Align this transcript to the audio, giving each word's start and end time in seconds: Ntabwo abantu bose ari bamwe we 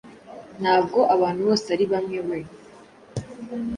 Ntabwo 0.61 0.99
abantu 1.15 1.41
bose 1.47 1.67
ari 1.75 1.85
bamwe 1.91 2.19
we 2.27 2.39